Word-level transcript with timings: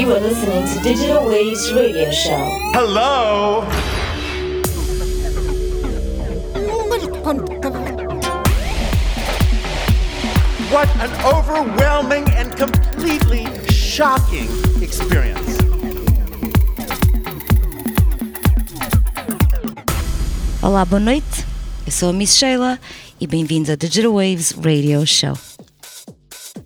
You 0.00 0.14
are 0.14 0.20
listening 0.20 0.64
to 0.64 0.82
Digital 0.82 1.26
Waves 1.26 1.74
Radio 1.74 2.10
Show. 2.10 2.32
Hello. 2.72 3.60
What 10.72 10.88
an 11.04 11.12
overwhelming 11.22 12.24
and 12.30 12.56
completely 12.56 13.44
shocking 13.68 14.48
experience. 14.80 15.58
Olá, 20.62 20.86
boa 20.86 20.98
noite. 20.98 21.44
Eu 21.84 21.92
sou 21.92 22.08
a 22.08 22.12
Miss 22.14 22.36
Sheila 22.36 22.80
e 23.20 23.26
bem-vindos 23.26 23.68
a 23.68 23.76
Digital 23.76 24.14
Waves 24.14 24.52
Radio 24.52 25.04
Show. 25.04 25.49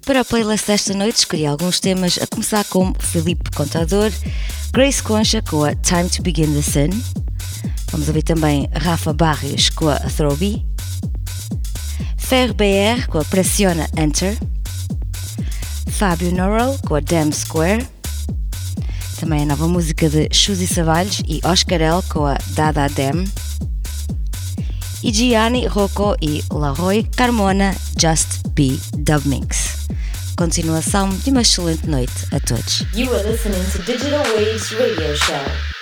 Para 0.04 0.20
a 0.20 0.24
playlist 0.24 0.66
desta 0.66 0.92
noite 0.92 1.20
escolhi 1.20 1.46
alguns 1.46 1.80
temas, 1.80 2.18
a 2.20 2.26
começar 2.26 2.62
com 2.66 2.92
Felipe 2.98 3.50
Contador, 3.52 4.12
Grace 4.70 5.02
Concha 5.02 5.40
com 5.40 5.64
a 5.64 5.74
Time 5.76 6.10
to 6.10 6.22
Begin 6.22 6.52
the 6.52 6.60
Sun. 6.60 6.90
Vamos 7.90 8.08
ouvir 8.08 8.22
também 8.22 8.68
Rafa 8.74 9.14
Barrios 9.14 9.70
com 9.70 9.88
a 9.88 9.98
Throwby. 9.98 10.66
Fer 12.18 12.52
BR 12.52 13.06
com 13.08 13.18
a 13.18 13.24
Pressiona 13.24 13.88
Enter. 13.96 14.36
Fábio 15.88 16.34
Norrell 16.34 16.78
com 16.86 16.96
a 16.96 17.00
Damn 17.00 17.32
Square. 17.32 17.86
Também 19.18 19.44
a 19.44 19.46
nova 19.46 19.66
música 19.68 20.08
de 20.10 20.28
Chuzi 20.30 20.66
Savalhos 20.66 21.22
e 21.26 21.40
Oscar 21.44 21.80
L 21.80 22.02
com 22.10 22.26
a 22.26 22.36
Dada 22.54 22.88
Dam. 22.88 23.24
E 25.06 25.10
Gianni 25.12 25.66
Rocco 25.66 26.16
e 26.18 26.42
Laroy 26.50 27.06
Carmona 27.14 27.76
Just 27.94 28.48
Be 28.54 28.80
Dub 28.96 29.26
Mix. 29.26 29.86
Continuação 30.34 31.10
de 31.10 31.28
uma 31.28 31.42
excelente 31.42 31.86
noite 31.86 32.24
a 32.32 32.40
todos. 32.40 32.86
You 32.94 33.12
are 33.12 33.30
listening 33.30 33.62
to 33.72 33.82
Digital 33.82 34.24
Waves 34.34 34.70
Radio 34.70 35.14
Show. 35.14 35.73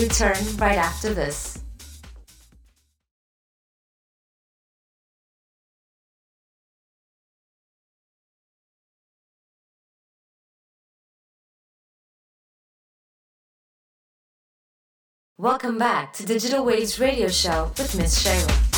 Return 0.00 0.56
right 0.56 0.78
after 0.78 1.12
this. 1.12 1.58
Welcome 15.36 15.76
back 15.76 16.14
to 16.14 16.24
Digital 16.24 16.64
Waves 16.64 16.98
radio 16.98 17.28
show 17.28 17.70
with 17.76 17.94
Miss 17.96 18.20
Sheila. 18.22 18.69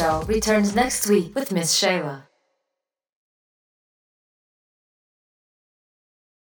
Show 0.00 0.22
returns 0.22 0.74
next 0.74 1.08
week 1.08 1.34
with 1.34 1.52
Miss 1.52 1.74
Sheila. 1.74 2.29